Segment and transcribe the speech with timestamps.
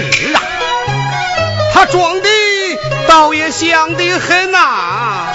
[0.00, 0.42] 是啊
[1.72, 2.28] 他装的
[3.06, 5.26] 倒也像的很呐。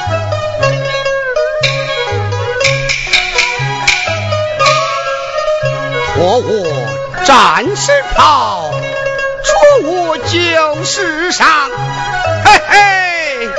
[6.14, 8.74] 托我战时袍
[9.44, 11.48] 出我旧时上
[12.46, 13.50] 嘿嘿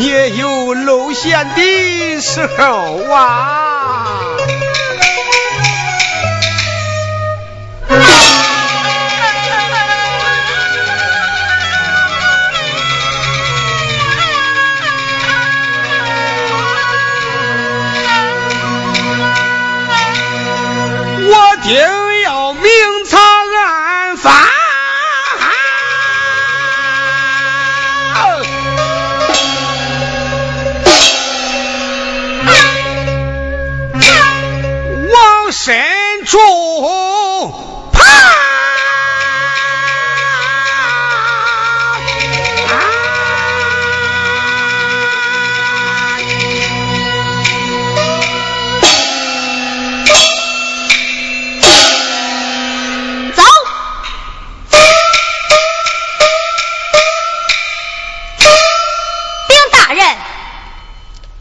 [0.00, 3.65] 也有露馅的时候啊。
[21.68, 21.95] 我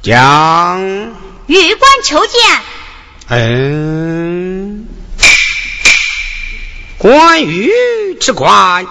[0.05, 0.83] 将，
[1.47, 2.39] 玉官求见。
[3.27, 4.87] 嗯，
[6.99, 7.71] 关羽
[8.21, 8.85] 之官，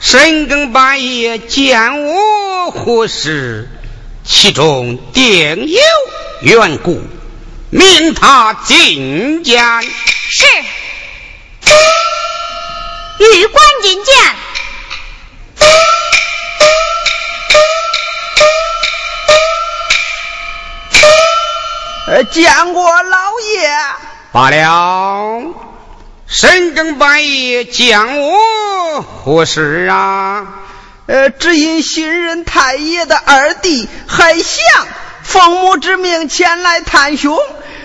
[0.00, 3.70] 深更半夜见我何事？
[4.22, 5.80] 其中定有
[6.42, 7.00] 缘故，
[7.70, 9.64] 命他觐见。
[9.82, 10.44] 是。
[13.18, 14.14] 玉官觐见。
[22.10, 23.70] 呃，见过老爷。
[24.32, 25.54] 罢了，
[26.26, 30.44] 深更半夜见我何事啊？
[31.06, 34.88] 呃，只因新任太爷的二弟海祥
[35.22, 37.38] 奉母之命前来探兄，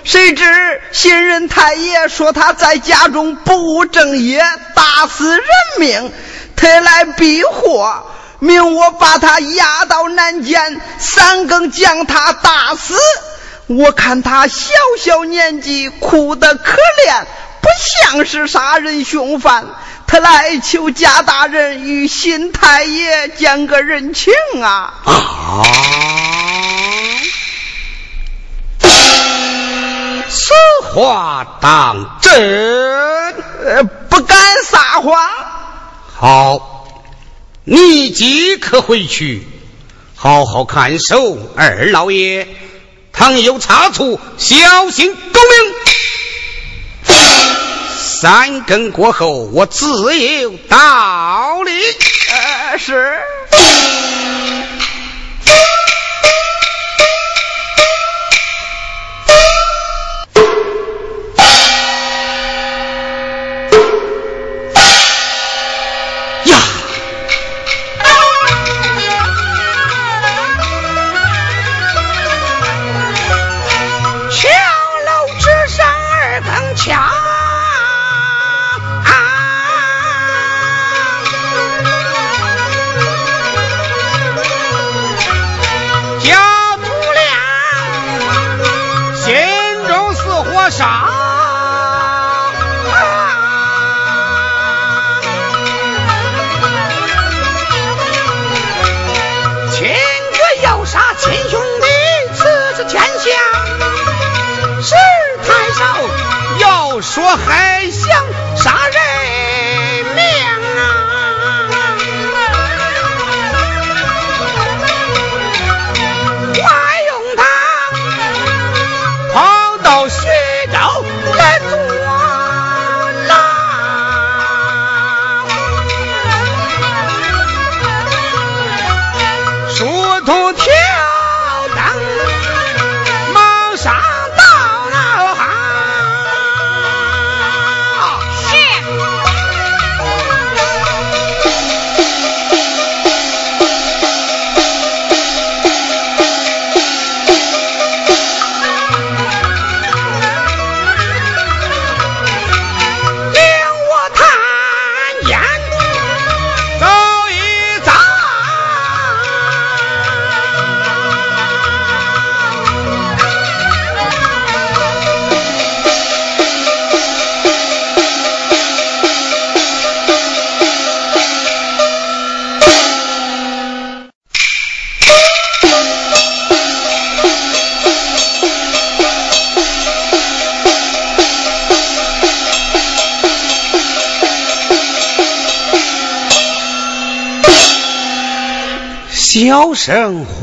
[0.03, 4.43] 谁知新任太爷说他在家中不务正业，
[4.73, 5.45] 大死人
[5.77, 6.11] 命，
[6.55, 8.07] 特来避祸，
[8.39, 12.95] 命我把他押到南监，三更将他打死。
[13.67, 14.69] 我看他小
[14.99, 16.77] 小年纪，哭得可
[17.07, 17.23] 怜，
[17.61, 17.67] 不
[18.11, 19.65] 像是杀人凶犯。
[20.07, 24.93] 他来求贾大人与新太爷见个人情啊！
[25.03, 25.63] 啊！
[30.29, 30.53] 此
[30.83, 32.31] 话当真？
[33.65, 35.17] 呃，不敢撒谎。
[36.13, 37.01] 好，
[37.63, 39.47] 你即刻回去，
[40.15, 42.47] 好好看守二老爷。
[43.17, 44.55] 倘有差错，小
[44.91, 45.73] 心狗命。
[47.97, 51.71] 三更过后，我自有道理。
[52.31, 53.19] 呃，是。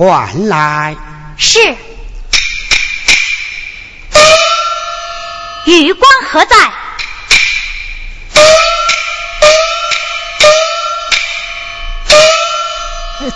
[0.03, 0.97] 声唤来。
[1.37, 1.61] 是。
[5.65, 6.57] 余光何在？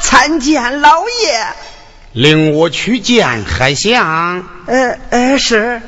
[0.02, 1.46] 参见老爷。
[2.12, 4.44] 令我去见海相。
[4.66, 5.80] 呃呃，是。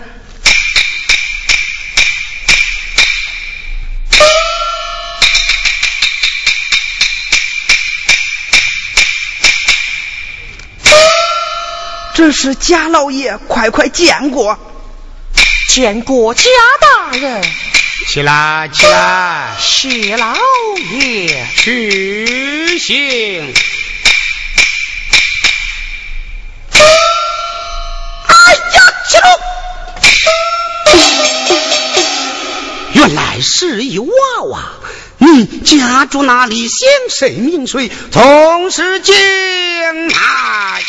[12.19, 14.59] 这是贾老爷，快快见过，
[15.69, 16.43] 见过贾
[16.81, 17.45] 大人。
[18.09, 20.35] 起来，起来，谢老
[20.99, 23.55] 爷，去行。
[28.27, 29.39] 哎呀，起来！
[32.95, 34.09] 原来是一娃
[34.51, 34.65] 娃，
[35.19, 36.67] 你家住哪里？
[36.67, 37.93] 姓谁名谁？
[38.11, 39.15] 从实讲
[40.09, 40.83] 来。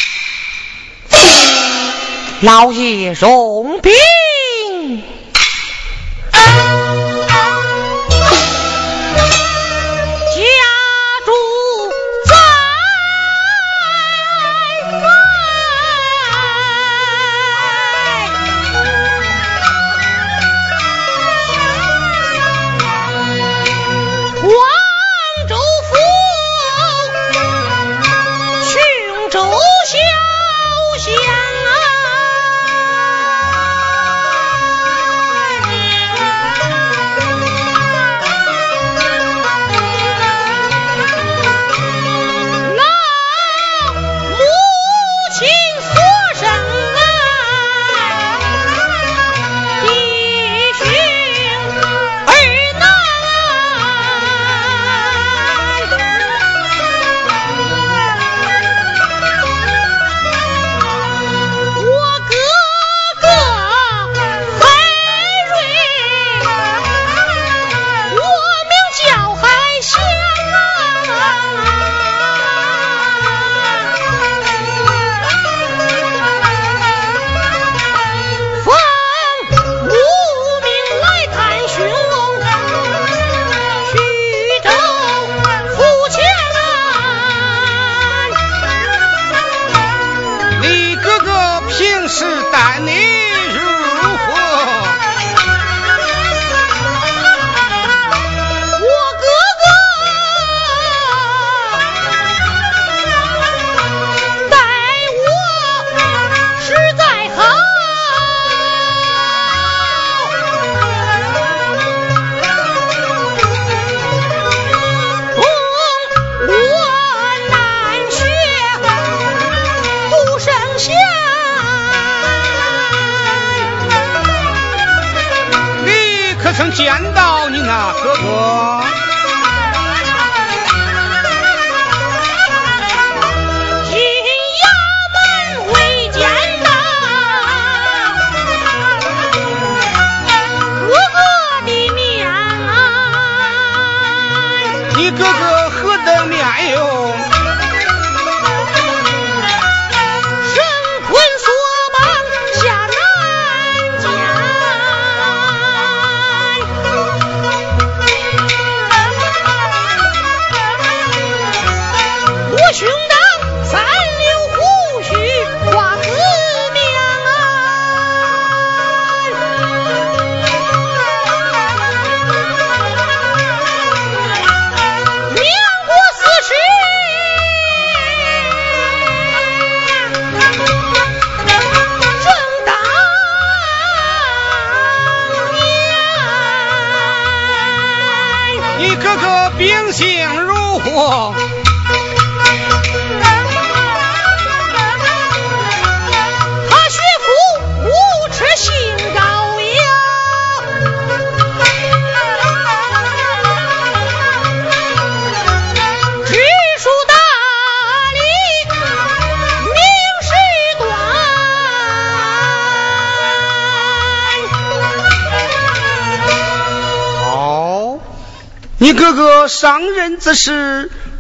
[2.42, 3.92] 老爷容禀。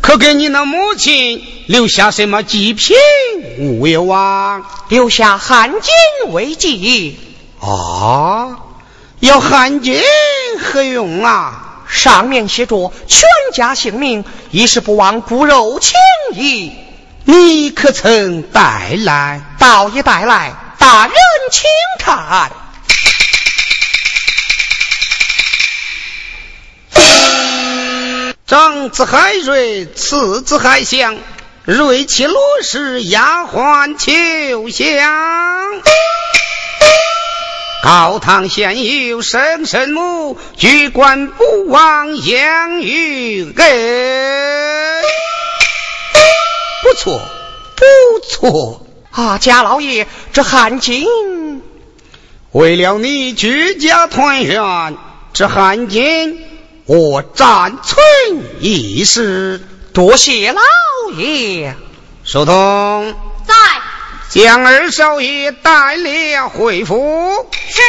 [0.10, 2.98] 可给你那母亲留下什么祭品
[3.60, 4.64] 物有啊？
[4.88, 7.20] 留下汉巾为祭。
[7.60, 8.58] 啊，
[9.20, 10.02] 要汉巾
[10.60, 11.84] 何用啊？
[11.88, 15.94] 上面写着全家性命，一是不忘骨肉情
[16.34, 16.72] 谊。
[17.26, 19.40] 你可曾带来？
[19.60, 21.16] 倒也带来，大人
[21.52, 21.70] 请
[22.04, 22.52] 看。
[28.50, 31.18] 长子海瑞，次子海香，
[31.66, 34.90] 瑞气罗氏丫鬟秋香。
[37.84, 45.04] 高堂现有生身母，居官不忘养育恩。
[46.82, 47.22] 不错，
[47.76, 47.84] 不
[48.28, 49.38] 错啊！
[49.38, 51.06] 家老爷，这汉奸
[52.52, 54.98] 为了你举家团圆，
[55.34, 56.49] 这汉奸。
[56.90, 58.02] 我暂存
[58.62, 59.62] 一时，
[59.94, 60.60] 多谢老
[61.16, 61.76] 爷。
[62.24, 63.16] 书童
[63.48, 63.54] 在，
[64.32, 67.48] 将二少爷带了回府。
[67.68, 67.80] 是。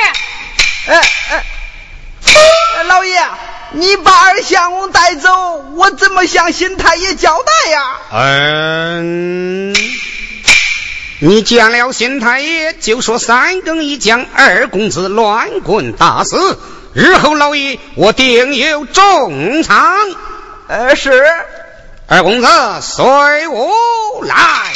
[0.90, 3.18] 哎哎，老爷，
[3.72, 7.96] 你把二相公带走，我怎么向新太爷交代呀？
[8.12, 9.74] 嗯，
[11.20, 16.58] 你见了新太爷，就说三更一将二公子乱棍打死。
[16.92, 19.96] 日后老爷，我定有重赏。
[20.66, 21.24] 呃，是
[22.06, 22.46] 二公子，
[22.80, 23.70] 随我
[24.24, 24.72] 来。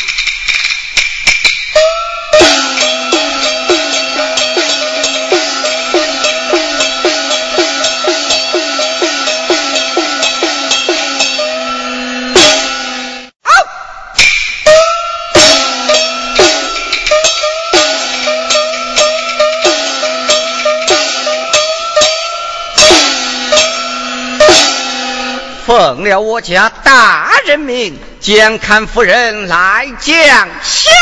[25.95, 30.17] 奉了我家大人命，将看夫人来将
[30.61, 30.93] 相。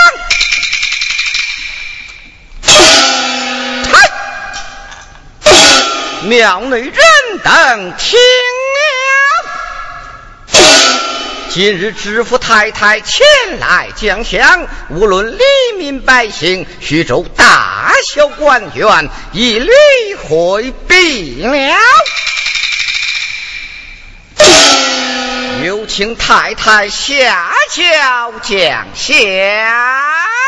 [6.24, 6.92] 庙内人
[7.42, 8.18] 等听
[8.76, 10.60] 了，
[11.48, 13.24] 今日知府太太前
[13.58, 15.42] 来将相，无论黎
[15.78, 19.72] 民百姓、徐州大小官员，一律
[20.28, 21.78] 回避了。
[25.86, 30.41] 请太太下轿降下。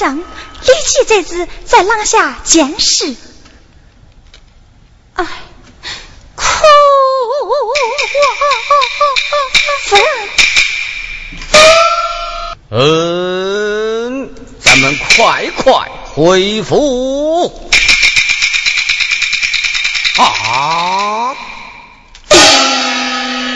[0.00, 3.14] 今生立即这只在廊下监视。
[5.14, 5.26] 哎，
[6.34, 6.44] 哭！
[9.84, 10.04] 夫人。
[12.70, 17.70] 嗯，咱们快快回府。
[20.16, 21.34] 啊！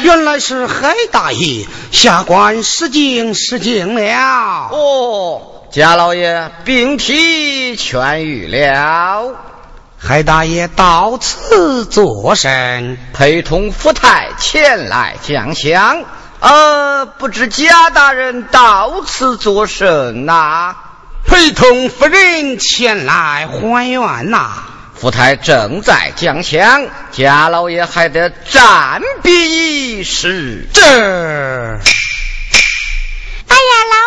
[0.02, 4.68] 原来是海大爷下官失敬失敬了。
[4.70, 9.34] 哦，贾老爷病体痊愈了。
[9.98, 12.96] 海大爷到此作甚？
[13.12, 16.04] 陪同福太前来降香。
[16.38, 20.76] 呃，不知贾大人到此作甚呐？
[21.26, 24.52] 陪同夫人前来还愿呐。
[24.94, 30.68] 福太正在讲香，贾老爷还得暂避一时。
[30.72, 30.92] 这，哎
[33.56, 33.60] 呀，
[33.90, 34.03] 老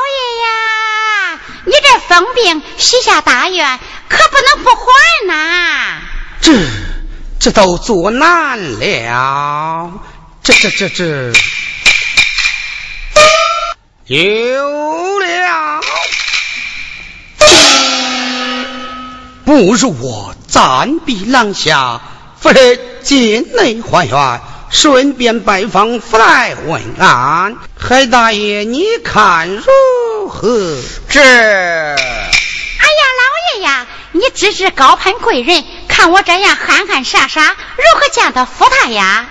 [1.68, 3.78] 你这疯病许下大愿，
[4.08, 6.00] 可不能不还呐。
[6.40, 6.54] 这，
[7.42, 9.92] 这都做难了。
[10.42, 11.34] 这这这这，
[14.06, 15.82] 有了。
[19.44, 22.00] 不如我暂避廊下，
[22.40, 27.58] 夫人进内还愿，顺便拜访福来问安。
[27.78, 29.64] 海大爷，你看如
[30.38, 30.78] 何？
[31.10, 31.98] 这，哎呀，
[33.18, 39.26] 老爷呀，你只是高攀贵人，看我这样憨憨傻傻，如何见到福大呀？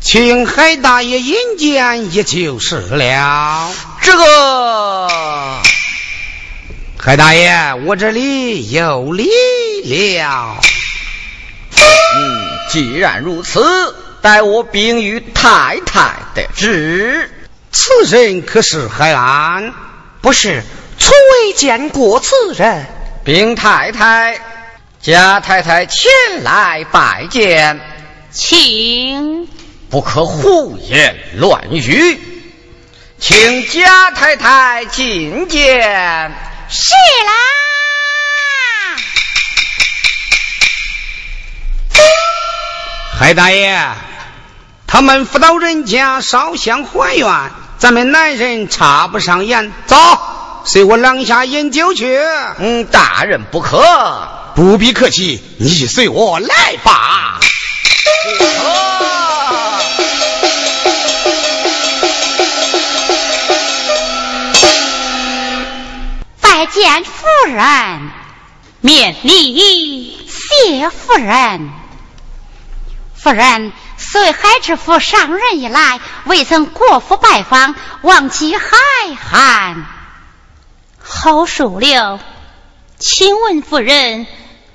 [0.00, 3.72] 请海大爷引荐，也就是了。
[4.00, 5.08] 这个。
[6.98, 9.28] 海大爷，我这里有礼
[9.82, 10.56] 了。
[12.16, 17.32] 嗯，既然如此，待我禀与太太得知。
[17.72, 19.74] 此人可是海安？
[20.26, 20.60] 不是，
[20.98, 22.84] 从未见过此人。
[23.24, 24.40] 禀太太，
[25.00, 26.10] 贾太太前
[26.42, 27.80] 来拜见，
[28.32, 29.48] 请。
[29.88, 32.20] 不可胡言乱语，
[33.20, 36.32] 请贾太太觐见。
[36.68, 36.92] 是
[37.24, 37.32] 啦，
[43.16, 43.80] 海大爷，
[44.88, 49.72] 他们辅导人家烧香还愿，咱们男人插不上眼。
[49.86, 49.96] 走，
[50.64, 52.18] 随我廊下饮酒去。
[52.58, 53.78] 嗯，大人不可，
[54.54, 57.38] 不必客气，你随我来吧。
[66.40, 68.10] 拜见夫人，
[68.80, 71.70] 免礼，谢夫人。
[73.14, 78.66] 夫人随海知府上任以来，未曾过府拜访，望其海
[79.14, 79.86] 涵。
[80.98, 82.20] 好说了，
[82.98, 84.26] 请问夫人，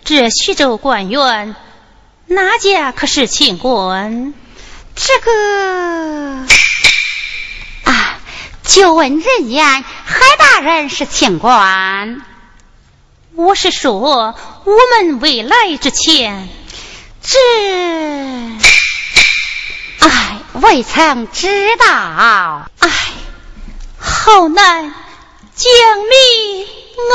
[0.04, 1.56] 这徐州官员
[2.26, 4.34] 哪家可是清官？
[4.96, 6.48] 这个
[7.86, 8.18] 啊。
[8.64, 12.22] 就问人言，海大人是清官。
[13.36, 14.72] 我是说，我
[15.04, 16.48] 们未来之前，
[17.22, 17.38] 这，
[20.02, 22.90] 哎，未曾知道，哎，
[24.00, 24.94] 好难
[25.56, 25.72] 讲
[26.10, 26.66] 明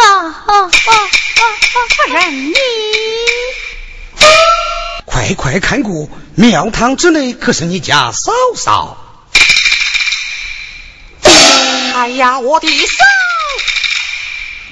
[0.02, 0.32] 啊！
[0.68, 2.54] 夫人，你
[5.04, 8.96] 快快看过，庙堂之内可是你家嫂嫂。
[11.94, 12.68] 哎呀，我的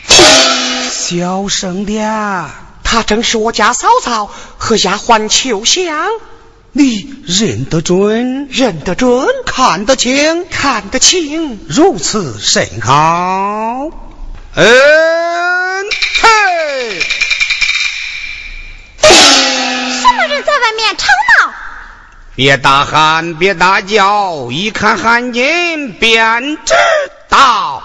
[0.07, 0.14] 嫂，
[0.90, 2.50] 小声点。
[2.85, 6.11] 她正是我家嫂嫂和丫鬟秋香。
[6.77, 8.49] 你认得准？
[8.51, 9.29] 认得准？
[9.47, 10.49] 看得清？
[10.49, 11.65] 看得清？
[11.69, 13.91] 如此甚好。
[14.57, 15.85] 嗯，
[16.21, 17.01] 嘿。
[18.99, 21.55] 什么人在外面吵闹？
[22.35, 26.75] 别大喊，别大叫，一看喊音便知
[27.29, 27.85] 道。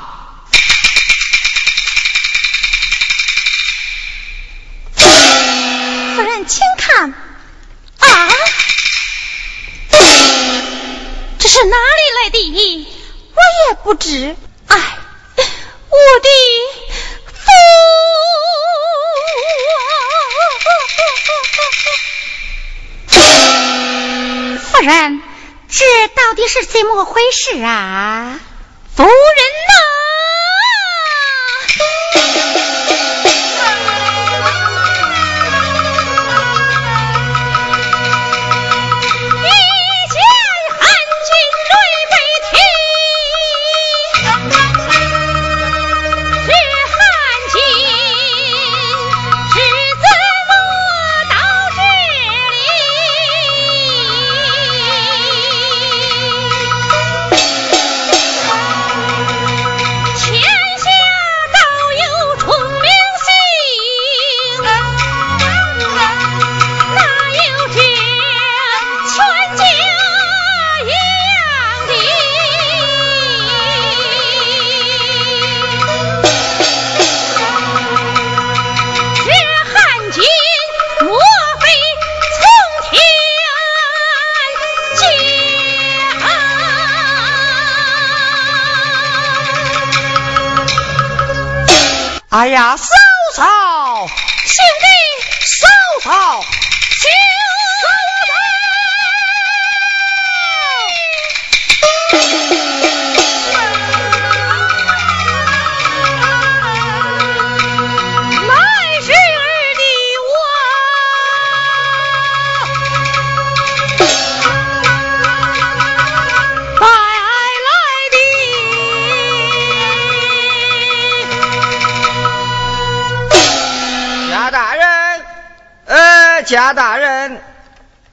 [4.96, 7.14] 夫人，请看，
[11.50, 12.88] 是哪里来的？
[13.34, 14.36] 我也不知。
[14.68, 14.78] 哎，
[15.90, 16.30] 我的
[17.34, 17.42] 夫。
[24.60, 25.24] 夫人，
[25.70, 28.40] 这到底是怎么回事啊？
[28.96, 29.74] 夫人呐！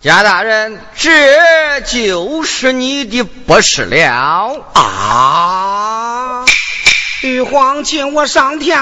[0.07, 6.45] 贾大人，这就是你的不是了啊！
[7.23, 8.79] 玉皇请我上天，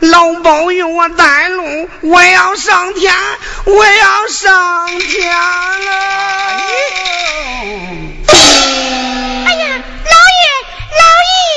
[0.00, 3.14] 老保佑我带路，我要上天，
[3.64, 5.40] 我要上天了。
[9.46, 10.44] 哎呀，老爷，
[11.00, 11.04] 老
[11.40, 11.48] 爷！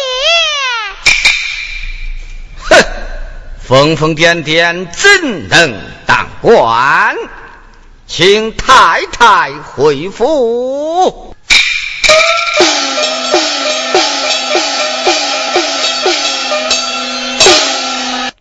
[2.70, 2.72] 哼，
[3.68, 7.18] 疯疯癫癫怎能当官？
[8.16, 11.36] 请太太回府。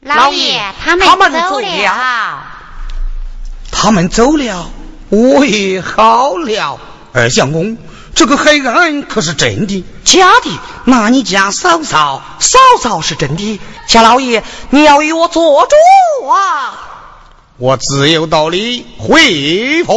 [0.03, 2.45] 老爷，他们他们走走了
[3.71, 4.71] 他们走了，
[5.09, 6.79] 我也好了。
[7.15, 7.79] 二相公，
[8.15, 9.87] 这个黑暗可是真的？
[10.05, 13.59] 假的，那你家嫂嫂，嫂嫂是真的。
[13.87, 16.91] 贾老爷，你要与我做主啊！
[17.63, 19.95] 我自有道理回府。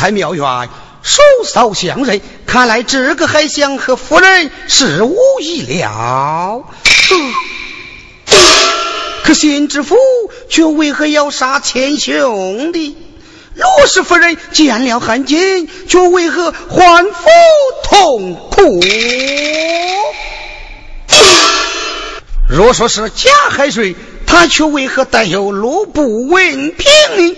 [0.00, 0.70] 才妙缘，
[1.02, 6.64] 手扫相认，看来这个海相和夫人是无意了。
[9.22, 9.98] 可新知府
[10.48, 12.96] 却为何要杀亲兄弟？
[13.54, 17.28] 罗氏夫人见了汉奸，却为何欢呼
[17.84, 18.80] 痛哭？
[22.48, 23.94] 若说是假海水，
[24.26, 27.36] 他却为何带有路不文凭呢？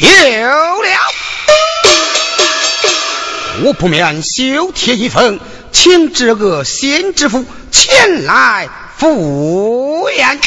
[0.00, 0.88] 有了，
[3.64, 5.40] 我不免修贴一封，
[5.72, 10.38] 请这个县知府前来赴宴。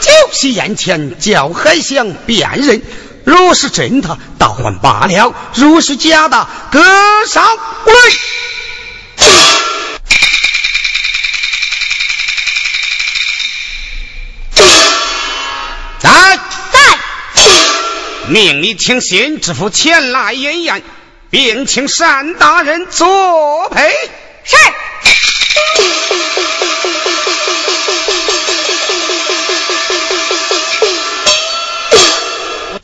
[0.00, 2.82] 酒席宴前叫海相辨认，
[3.24, 6.80] 若是真的，倒还罢了；若是假的，各
[7.26, 7.44] 上
[7.86, 8.12] 无论。
[15.98, 16.38] 在，
[18.28, 20.82] 命你请县知府前来演验，
[21.30, 23.88] 并请单大人作陪。
[24.42, 24.56] 是。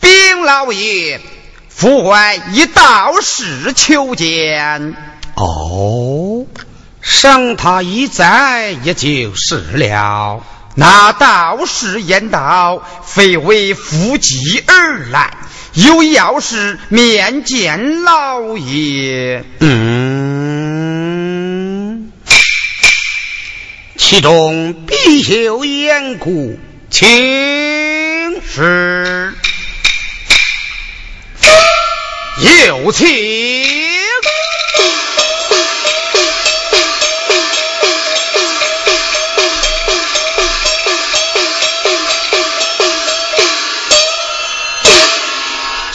[0.01, 1.21] 禀老爷，
[1.69, 4.95] 府外一道士求见。
[5.35, 6.47] 哦，
[7.01, 10.45] 赏他一载也就是了。
[10.75, 15.35] 那道士言道：“非为夫祭而来，
[15.75, 20.63] 有要事面见老爷。”嗯，
[23.99, 26.59] 其中必有缘故，
[26.91, 29.35] 请是
[32.67, 33.82] 有请。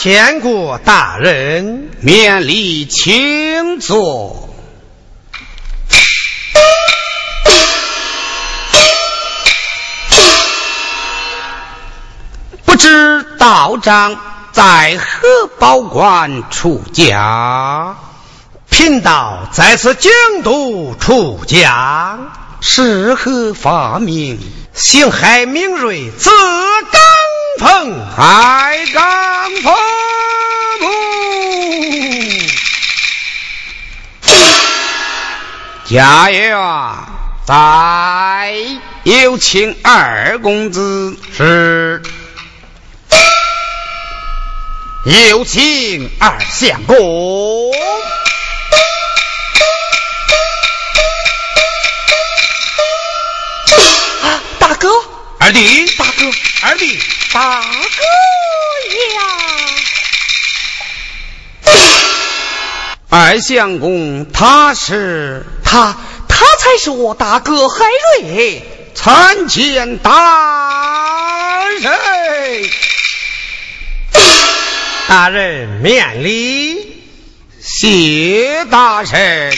[0.10, 4.48] 见过大人，免礼，请坐。
[12.64, 14.16] 不知道长
[14.54, 17.98] 在何保官出家？
[18.70, 20.10] 贫道在此京
[20.42, 22.18] 都出家，
[22.62, 24.40] 是何法名？
[24.74, 26.30] 姓海名瑞，字
[26.94, 27.02] 刚
[27.58, 29.74] 峰，海刚峰。
[35.86, 36.58] 家园
[37.46, 38.54] 在，
[39.04, 41.18] 有请二公子。
[41.36, 42.02] 是
[45.06, 47.72] 有请二相公。
[54.22, 54.90] 啊，大哥，
[55.48, 56.30] 二弟，大哥，
[56.62, 57.00] 二弟，
[57.32, 58.04] 大哥
[59.16, 59.22] 呀！
[63.08, 65.96] 二相公，他是他，
[66.28, 67.86] 他才是我大哥海
[68.20, 68.62] 瑞，
[68.94, 72.70] 参见大人。
[75.08, 77.06] 大人免礼，
[77.64, 79.58] 谢大人，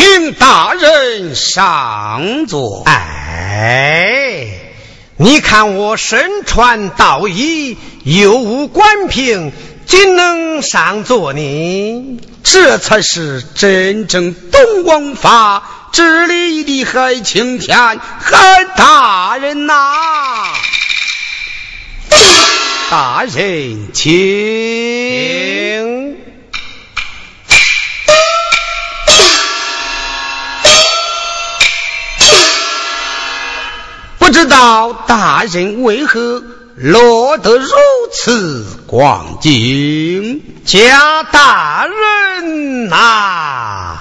[0.00, 2.84] 请大人上座。
[2.86, 4.46] 哎，
[5.18, 9.52] 你看我身穿道衣，又无官凭，
[9.84, 12.18] 怎能上座呢？
[12.42, 17.98] 这才是真正懂王法、治理的海青天海
[18.74, 19.74] 大人呐！
[22.90, 24.10] 大人，请。
[34.60, 36.42] 道大人为何
[36.76, 37.70] 落得如
[38.12, 40.42] 此光景？
[40.66, 43.96] 贾大人呐！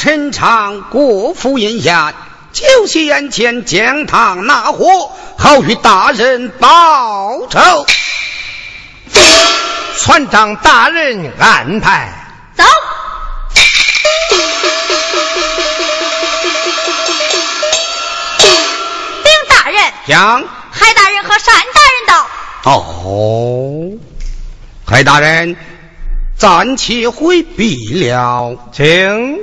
[0.00, 2.14] 陈昌过府饮下，
[2.52, 7.84] 酒席宴前将堂拿火，好与大人报仇。
[9.98, 12.12] 船长大人安排，
[12.54, 12.62] 走。
[19.24, 22.70] 禀大人，将海大人和单大人到。
[22.70, 23.98] 哦，
[24.86, 25.56] 海大人。
[26.38, 29.40] 暂且回避了，请。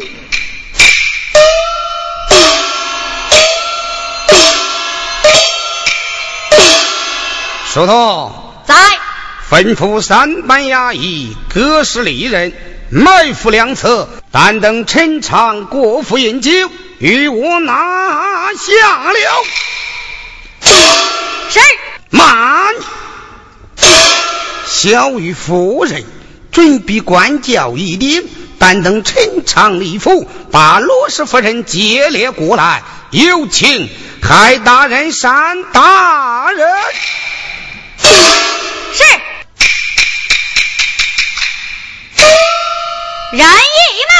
[7.75, 8.31] 书童
[8.65, 8.73] 在，
[9.49, 12.53] 吩咐三班衙役各司利人
[12.89, 16.51] 埋伏两侧，但等陈昌过府饮酒，
[16.99, 19.19] 与我拿下了。
[21.49, 21.59] 是。
[22.11, 22.73] 慢，
[24.65, 26.05] 小玉夫人。
[26.53, 28.23] 准备官教一点，
[28.57, 33.89] 但等陈昌立府，把罗氏夫人接列过来，有请
[34.21, 36.65] 海大人、山大人。
[38.93, 39.03] 是。
[43.31, 43.79] 人役
[44.09, 44.13] 们，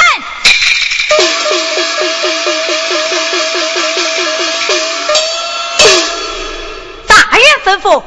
[7.06, 8.02] 大人吩咐。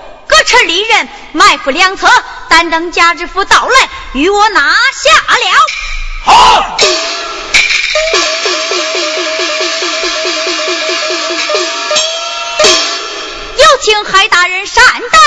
[0.47, 2.07] 陈利人埋伏两侧，
[2.49, 5.45] 但等贾知府到来，与我拿下了。
[6.25, 6.77] 好，
[13.57, 15.19] 有请海大人、单大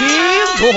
[0.00, 0.08] 请
[0.56, 0.72] 坐。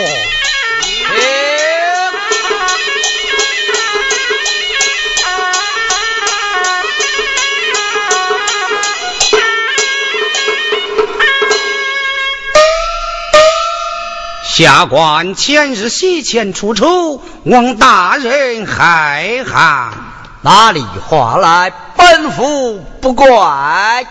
[14.46, 19.94] 下官前日洗钱出丑，望大人海涵。
[20.42, 24.06] 哪里话来，本府不怪。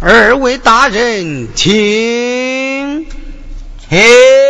[0.00, 3.08] 二位大人，请
[3.90, 4.49] 请。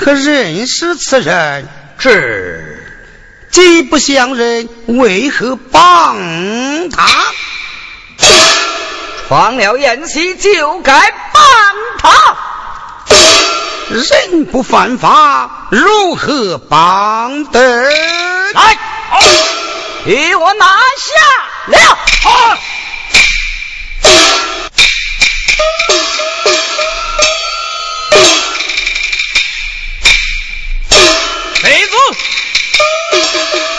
[0.00, 1.68] 可认识此人？
[1.98, 2.90] 是，
[3.50, 6.16] 既不相认，为何帮
[6.88, 7.06] 他？
[9.28, 11.42] 闯了宴席，就该帮
[11.98, 12.36] 他。
[13.90, 17.60] 人不犯法，如何帮得？
[18.54, 18.78] 来，
[20.06, 21.12] 给我拿下
[21.66, 21.98] 了。
[33.32, 33.69] Thank you.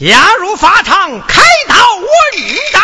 [0.00, 2.08] 押入法场，开刀问
[2.72, 2.82] 斩。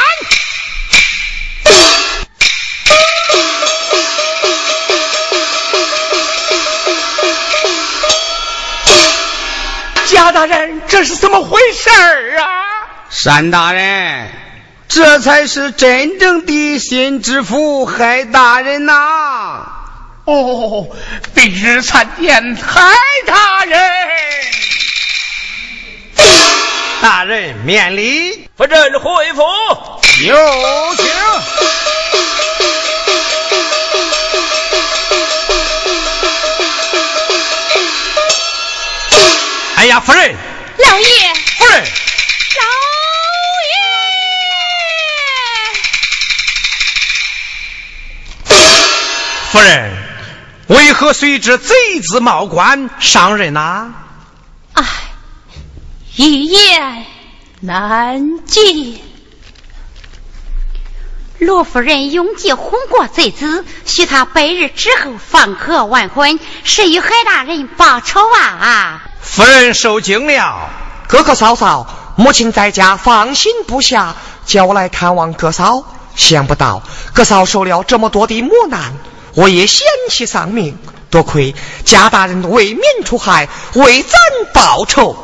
[10.10, 12.46] 贾大人，这是怎么回事儿啊？
[13.24, 14.30] 单大人，
[14.86, 19.66] 这才是真正的心知府海大人呐！
[20.26, 20.94] 哦，
[21.34, 22.92] 比日参见海
[23.26, 23.80] 大人。
[27.09, 29.42] 大人免礼，夫人回府。
[30.26, 30.34] 有
[30.96, 31.07] 请。
[39.76, 40.34] 哎呀，夫人，
[40.78, 41.07] 老爷，
[41.57, 41.84] 夫人，
[42.59, 42.62] 老
[43.70, 43.70] 爷。
[49.52, 49.92] 夫人，
[50.66, 53.92] 为何随着贼子冒官上任呐？
[53.92, 54.05] 唉，
[56.18, 57.04] 一言
[57.60, 58.98] 难尽。
[61.38, 69.04] 罗夫人用计哄过贼子，许他百日之后方可完婚，是与海大人报仇啊！
[69.20, 70.70] 夫人受惊了，
[71.06, 71.86] 哥哥嫂嫂，
[72.16, 75.84] 母亲在家放心不下，叫我来看望哥嫂。
[76.14, 78.94] 想不到哥嫂受了这么多的磨难，
[79.34, 80.78] 我也险些丧命，
[81.10, 81.54] 多亏
[81.84, 84.18] 贾大人为民除害，为咱
[84.54, 85.14] 报仇。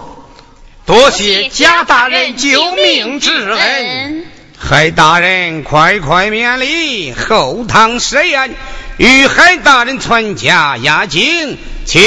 [0.84, 4.26] 多谢贾大人救命之恩。
[4.58, 8.54] 海大人，快快免礼，后堂设宴，
[8.96, 12.02] 与海大人传家压惊，请。